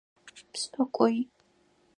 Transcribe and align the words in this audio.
Пшӏыкӏуи. 0.51 1.17